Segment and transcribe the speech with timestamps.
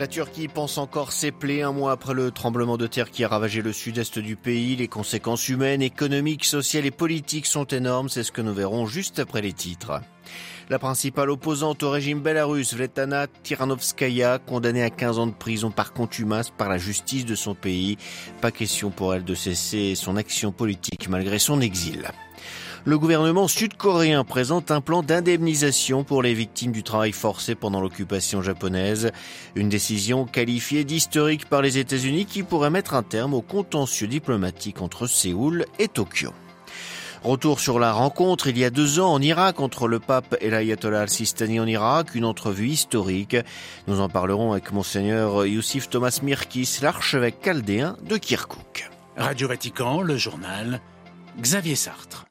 [0.00, 3.28] La Turquie pense encore ses plaies un mois après le tremblement de terre qui a
[3.28, 4.74] ravagé le sud-est du pays.
[4.74, 8.08] Les conséquences humaines, économiques, sociales et politiques sont énormes.
[8.08, 10.00] C'est ce que nous verrons juste après les titres.
[10.70, 15.92] La principale opposante au régime belarus, Vletana Tiranovskaya, condamnée à 15 ans de prison par
[15.92, 17.98] contumace par la justice de son pays.
[18.40, 22.10] Pas question pour elle de cesser son action politique malgré son exil
[22.84, 28.42] le gouvernement sud-coréen présente un plan d'indemnisation pour les victimes du travail forcé pendant l'occupation
[28.42, 29.10] japonaise.
[29.54, 34.80] Une décision qualifiée d'historique par les États-Unis qui pourrait mettre un terme au contentieux diplomatique
[34.80, 36.32] entre Séoul et Tokyo.
[37.22, 40.48] Retour sur la rencontre il y a deux ans en Irak entre le pape et
[40.48, 43.36] l'ayatollah al-Sistani en Irak, une entrevue historique.
[43.88, 48.88] Nous en parlerons avec monseigneur Youssif Thomas Mirkis, l'archevêque chaldéen de Kirkouk.
[49.18, 50.80] Radio Vatican, le journal,
[51.38, 52.29] Xavier Sartre.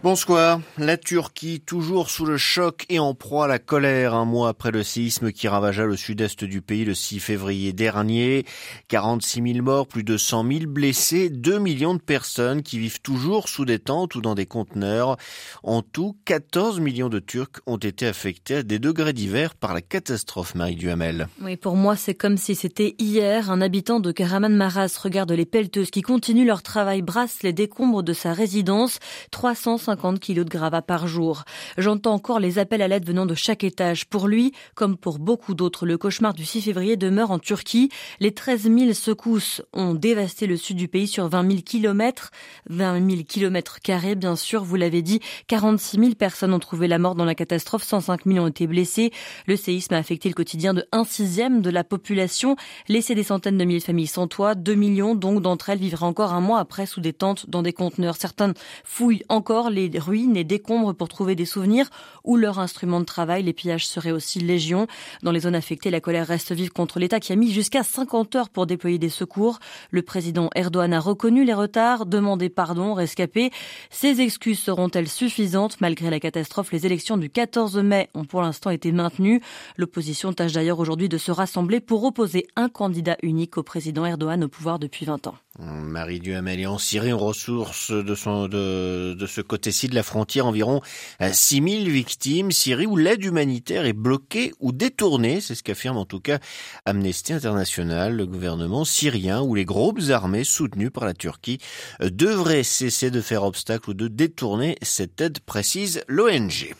[0.00, 0.60] Bonsoir.
[0.78, 4.70] La Turquie, toujours sous le choc et en proie à la colère, un mois après
[4.70, 8.46] le séisme qui ravagea le sud-est du pays le 6 février dernier.
[8.86, 13.48] 46 000 morts, plus de 100 000 blessés, 2 millions de personnes qui vivent toujours
[13.48, 15.16] sous des tentes ou dans des conteneurs.
[15.64, 19.80] En tout, 14 millions de Turcs ont été affectés à des degrés divers par la
[19.82, 21.26] catastrophe Marie Duhamel.
[21.42, 23.50] Oui, pour moi, c'est comme si c'était hier.
[23.50, 28.04] Un habitant de Karaman Maras regarde les pelleteuses qui continuent leur travail, brassent les décombres
[28.04, 29.00] de sa résidence.
[29.32, 31.44] 300 50 kilos de gravats par jour.
[31.78, 34.04] J'entends encore les appels à l'aide venant de chaque étage.
[34.04, 37.88] Pour lui, comme pour beaucoup d'autres, le cauchemar du 6 février demeure en Turquie.
[38.20, 42.32] Les 13 000 secousses ont dévasté le sud du pays sur 20 000 kilomètres.
[42.68, 45.20] 20 000 kilomètres carrés, bien sûr, vous l'avez dit.
[45.46, 47.82] 46 000 personnes ont trouvé la mort dans la catastrophe.
[47.82, 49.10] 105 000 ont été blessés.
[49.46, 52.56] Le séisme a affecté le quotidien de 1 sixième de la population,
[52.88, 54.54] laissé des centaines de milliers de familles sans toit.
[54.54, 57.72] 2 millions donc d'entre elles vivraient encore un mois après sous des tentes dans des
[57.72, 58.16] conteneurs.
[58.16, 58.52] Certains
[58.84, 61.88] fouillent encore les les ruines et décombres pour trouver des souvenirs
[62.24, 63.44] ou leurs instruments de travail.
[63.44, 64.88] Les pillages seraient aussi légion.
[65.22, 68.34] Dans les zones affectées, la colère reste vive contre l'État qui a mis jusqu'à 50
[68.34, 69.60] heures pour déployer des secours.
[69.92, 73.50] Le président Erdogan a reconnu les retards, demandé pardon, rescapé.
[73.90, 75.80] Ces excuses seront-elles suffisantes?
[75.80, 79.40] Malgré la catastrophe, les élections du 14 mai ont pour l'instant été maintenues.
[79.76, 84.42] L'opposition tâche d'ailleurs aujourd'hui de se rassembler pour opposer un candidat unique au président Erdogan
[84.42, 85.34] au pouvoir depuis 20 ans.
[85.58, 90.46] Marie Duhamel est en Syrie, en ressources de, son, de, ce côté-ci de la frontière,
[90.46, 90.80] environ
[91.20, 92.52] 6000 victimes.
[92.52, 96.38] Syrie où l'aide humanitaire est bloquée ou détournée, c'est ce qu'affirme en tout cas
[96.84, 101.58] Amnesty International, le gouvernement syrien, où les groupes armés soutenus par la Turquie
[102.00, 106.74] devraient cesser de faire obstacle ou de détourner cette aide, précise l'ONG.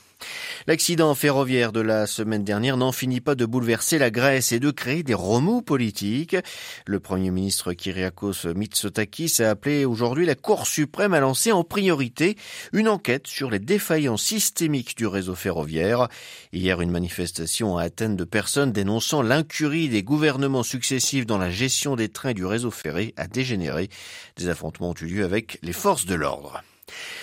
[0.69, 4.71] L'accident ferroviaire de la semaine dernière n'en finit pas de bouleverser la Grèce et de
[4.71, 6.37] créer des remous politiques.
[6.85, 12.37] Le Premier ministre Kyriakos Mitsotakis a appelé aujourd'hui la Cour suprême à lancer en priorité
[12.75, 16.09] une enquête sur les défaillances systémiques du réseau ferroviaire.
[16.53, 21.97] Hier, une manifestation à Athènes de personnes dénonçant l'incurie des gouvernements successifs dans la gestion
[21.97, 23.89] des trains du réseau ferré a dégénéré.
[24.37, 26.63] Des affrontements ont eu lieu avec les forces de l'ordre.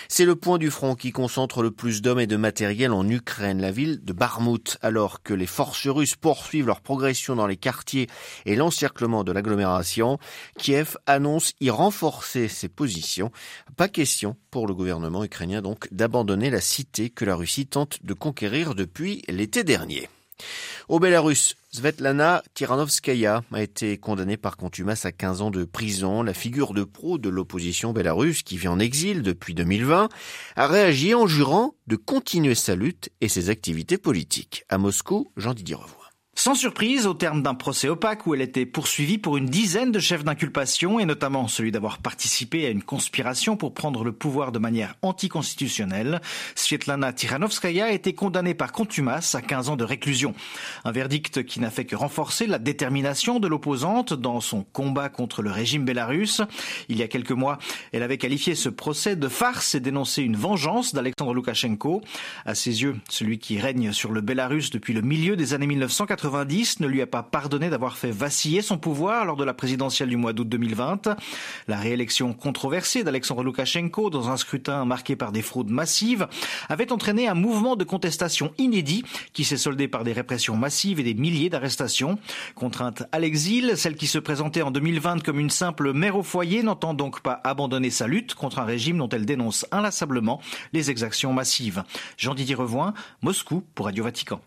[0.08, 3.62] C'est le point du front qui concentre le plus d'hommes et de matériel en Ukraine,
[3.62, 8.08] la ville de Barmout, alors que les forces russes poursuivent leur progression dans les quartiers
[8.46, 10.20] et l'encerclement de l'agglomération.
[10.58, 13.32] Kiev annonce y renforcer ses positions.
[13.78, 18.14] Pas question pour le gouvernement ukrainien donc d'abandonner la cité que la Russie tente de
[18.14, 20.10] conquérir depuis l'été dernier.
[20.88, 26.24] Au Bélarus, Svetlana Tiranovskaya a été condamnée par contumace à 15 ans de prison.
[26.24, 30.10] La figure de pro de l'opposition bélarusse, qui vit en exil depuis 2020,
[30.56, 34.64] a réagi en jurant de continuer sa lutte et ses activités politiques.
[34.70, 36.05] À Moscou, Jean-Didier Revoix.
[36.38, 40.00] Sans surprise, au terme d'un procès opaque où elle était poursuivie pour une dizaine de
[40.00, 44.60] chefs d'inculpation et notamment celui d'avoir participé à une conspiration pour prendre le pouvoir de
[44.60, 46.20] manière anticonstitutionnelle,
[46.54, 50.36] Svetlana Tiranovskaya a été condamnée par contumace à 15 ans de réclusion.
[50.84, 55.42] Un verdict qui n'a fait que renforcer la détermination de l'opposante dans son combat contre
[55.42, 56.42] le régime bélarusse.
[56.90, 57.60] Il y a quelques mois,
[57.94, 62.02] elle avait qualifié ce procès de farce et dénoncé une vengeance d'Alexandre Loukachenko.
[62.46, 66.25] À ses yeux, celui qui règne sur le Bélarus depuis le milieu des années 1980
[66.26, 70.10] 90 ne lui a pas pardonné d'avoir fait vaciller son pouvoir lors de la présidentielle
[70.10, 71.16] du mois d'août 2020.
[71.68, 76.28] La réélection controversée d'Alexandre Loukachenko dans un scrutin marqué par des fraudes massives
[76.68, 81.04] avait entraîné un mouvement de contestation inédit qui s'est soldé par des répressions massives et
[81.04, 82.18] des milliers d'arrestations.
[82.56, 86.64] Contrainte à l'exil, celle qui se présentait en 2020 comme une simple mère au foyer
[86.64, 90.42] n'entend donc pas abandonner sa lutte contre un régime dont elle dénonce inlassablement
[90.74, 91.84] les exactions massives.
[92.18, 94.42] Jean-Didier Revoin, Moscou pour Radio Vatican.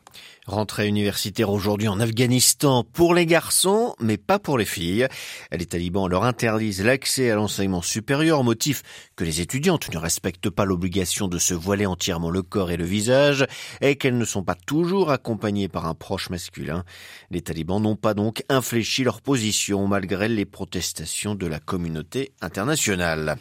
[0.46, 5.06] Rentrée universitaire aujourd'hui en Afghanistan pour les garçons, mais pas pour les filles.
[5.52, 8.82] Les talibans leur interdisent l'accès à l'enseignement supérieur motif
[9.14, 12.86] que les étudiantes ne respectent pas l'obligation de se voiler entièrement le corps et le
[12.86, 13.46] visage
[13.82, 16.82] et qu'elles ne sont pas toujours accompagnées par un proche masculin.
[17.30, 23.36] Les talibans n'ont pas donc infléchi leur position malgré les protestations de la communauté internationale.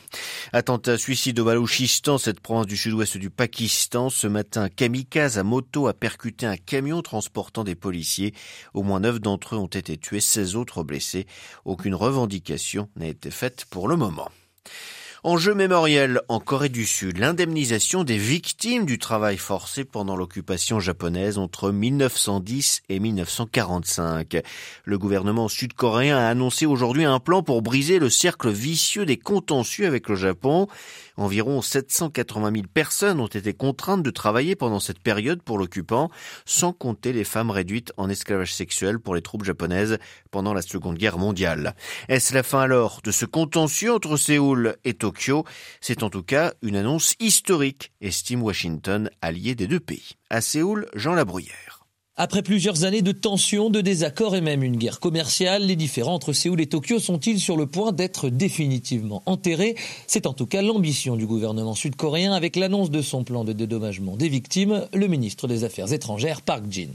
[0.51, 4.09] Attentat suicide au Balouchistan, cette province du sud-ouest du Pakistan.
[4.09, 8.33] Ce matin, kamikaze à moto a percuté un camion transportant des policiers.
[8.73, 11.27] Au moins neuf d'entre eux ont été tués, 16 autres blessés.
[11.65, 14.29] Aucune revendication n'a été faite pour le moment.
[15.23, 21.39] Enjeu mémoriel en Corée du Sud, l'indemnisation des victimes du travail forcé pendant l'occupation japonaise
[21.39, 24.37] entre 1910 et 1945.
[24.85, 29.87] Le gouvernement sud-coréen a annoncé aujourd'hui un plan pour briser le cercle vicieux des contentieux
[29.87, 30.67] avec le Japon.
[31.17, 36.11] Environ 780 000 personnes ont été contraintes de travailler pendant cette période pour l'occupant,
[36.45, 39.97] sans compter les femmes réduites en esclavage sexuel pour les troupes japonaises
[40.29, 41.75] pendant la Seconde Guerre mondiale.
[42.07, 45.06] Est-ce la fin alors de ce contentieux entre Séoul et Tokyo?
[45.81, 50.11] C'est en tout cas une annonce historique, estime Washington, allié des deux pays.
[50.29, 51.77] À Séoul, Jean Labruyère.
[52.19, 56.33] Après plusieurs années de tensions, de désaccords et même une guerre commerciale, les différends entre
[56.33, 59.75] Séoul et Tokyo sont-ils sur le point d'être définitivement enterrés?
[60.07, 64.17] C'est en tout cas l'ambition du gouvernement sud-coréen avec l'annonce de son plan de dédommagement
[64.17, 66.89] des victimes, le ministre des Affaires étrangères Park Jin.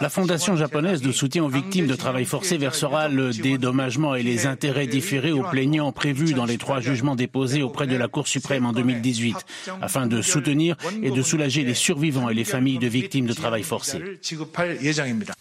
[0.00, 4.46] La Fondation japonaise de soutien aux victimes de travail forcé versera le dédommagement et les
[4.46, 8.66] intérêts différés aux plaignants prévus dans les trois jugements déposés auprès de la Cour suprême
[8.66, 9.36] en 2018,
[9.80, 13.62] afin de soutenir et de soulager les survivants et les familles de victimes de travail
[13.62, 14.02] forcé.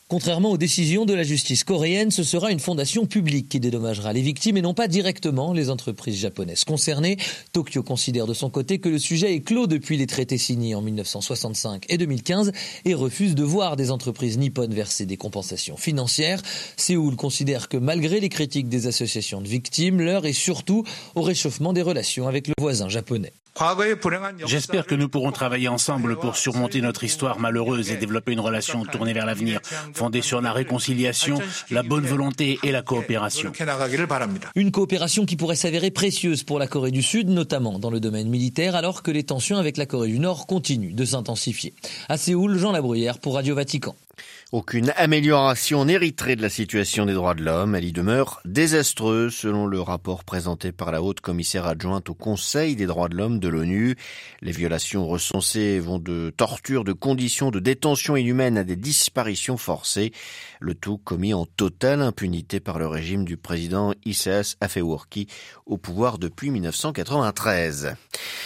[0.08, 4.22] Contrairement aux décisions de la justice coréenne, ce sera une fondation publique qui dédommagera les
[4.22, 7.18] victimes et non pas directement les entreprises japonaises concernées.
[7.54, 10.82] Tokyo considère de son côté que le sujet est clos depuis les traités signés en
[10.82, 12.51] 1965 et 2015
[12.86, 16.42] et refuse de voir des entreprises nippones verser des compensations financières.
[16.78, 20.84] Séoul considère que malgré les critiques des associations de victimes, l'heure est surtout
[21.16, 23.34] au réchauffement des relations avec le voisin japonais.
[24.46, 28.86] J'espère que nous pourrons travailler ensemble pour surmonter notre histoire malheureuse et développer une relation
[28.86, 29.60] tournée vers l'avenir,
[29.94, 31.40] fondée sur la réconciliation,
[31.70, 33.52] la bonne volonté et la coopération.
[34.56, 38.30] Une coopération qui pourrait s'avérer précieuse pour la Corée du Sud, notamment dans le domaine
[38.30, 41.74] militaire, alors que les tensions avec la Corée du Nord continuent de s'intensifier.
[42.10, 43.96] À Séoul, Jean Labruyère pour Radio Vatican.
[44.52, 47.74] Aucune amélioration n'hériterait de la situation des droits de l'homme.
[47.74, 52.76] Elle y demeure désastreuse, selon le rapport présenté par la haute commissaire adjointe au Conseil
[52.76, 53.96] des droits de l'homme de l'ONU.
[54.42, 60.12] Les violations recensées vont de tortures, de conditions de détention inhumaine à des disparitions forcées.
[60.60, 65.28] Le tout commis en totale impunité par le régime du président Issaas Afewerki
[65.66, 67.96] au pouvoir depuis 1993.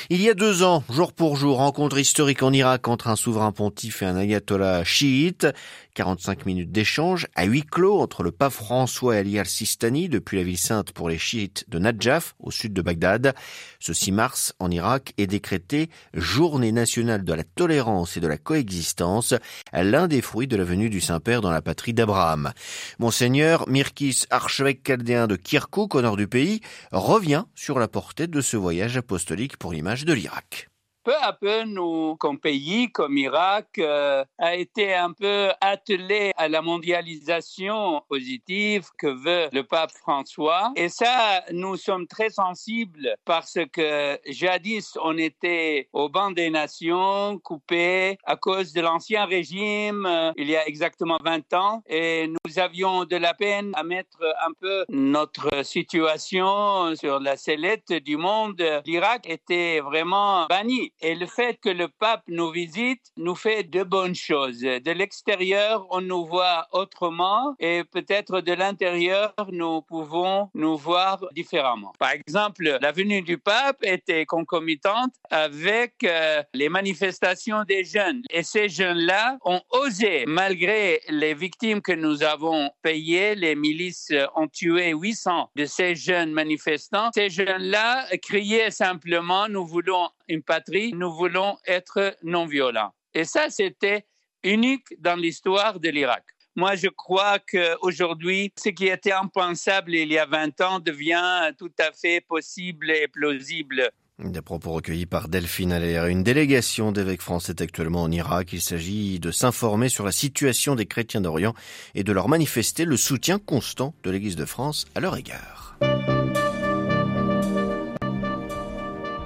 [0.09, 3.51] Il y a deux ans, jour pour jour, rencontre historique en Irak entre un souverain
[3.51, 5.47] pontife et un ayatollah chiite.
[5.95, 10.43] 45 minutes d'échange à huis clos entre le pape François et Ali al-Sistani depuis la
[10.43, 13.33] ville sainte pour les chiites de Najaf au sud de Bagdad.
[13.79, 18.37] Ce 6 mars, en Irak, est décrété journée nationale de la tolérance et de la
[18.37, 19.33] coexistence,
[19.73, 22.51] l'un des fruits de la venue du Saint-Père dans la patrie d'Abraham.
[22.99, 26.59] Monseigneur Mirkis, archevêque chaldéen de Kirkouk au nord du pays,
[26.91, 30.69] revient sur la portée de ce voyage apostolique pour l'image de l'Irak
[31.05, 36.49] peu à peu, nous, comme pays, comme Irak, euh, a été un peu attelé à
[36.49, 40.73] la mondialisation positive que veut le pape François.
[40.75, 47.37] Et ça, nous sommes très sensibles parce que jadis, on était au banc des nations,
[47.37, 52.59] coupés à cause de l'ancien régime, euh, il y a exactement 20 ans, et nous
[52.59, 58.63] avions de la peine à mettre un peu notre situation sur la sellette du monde.
[58.85, 60.93] L'Irak était vraiment banni.
[61.01, 64.61] Et le fait que le pape nous visite nous fait de bonnes choses.
[64.61, 71.93] De l'extérieur, on nous voit autrement et peut-être de l'intérieur, nous pouvons nous voir différemment.
[71.99, 78.21] Par exemple, la venue du pape était concomitante avec euh, les manifestations des jeunes.
[78.29, 84.47] Et ces jeunes-là ont osé, malgré les victimes que nous avons payées, les milices ont
[84.47, 87.09] tué 800 de ces jeunes manifestants.
[87.13, 92.93] Ces jeunes-là criaient simplement, nous voulons une patrie, nous voulons être non violents.
[93.13, 94.05] Et ça, c'était
[94.43, 96.23] unique dans l'histoire de l'Irak.
[96.55, 101.71] Moi, je crois qu'aujourd'hui, ce qui était impensable il y a 20 ans devient tout
[101.79, 103.91] à fait possible et plausible.
[104.19, 106.05] Des propos recueillis par Delphine Allaire.
[106.05, 108.53] Une délégation d'évêques français est actuellement en Irak.
[108.53, 111.53] Il s'agit de s'informer sur la situation des chrétiens d'Orient
[111.95, 115.77] et de leur manifester le soutien constant de l'Église de France à leur égard.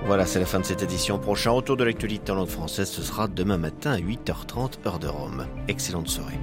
[0.10, 1.20] Voilà, c'est la fin de cette édition.
[1.20, 5.08] Prochain retour de l'actualité en langue française, ce sera demain matin à 8h30 heure de
[5.08, 5.46] Rome.
[5.68, 6.40] Excellente soirée.